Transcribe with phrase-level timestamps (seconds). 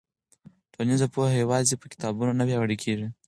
[0.73, 3.07] ټولنیز پوهه یوازې په کتابونو نه پیاوړې کېږي.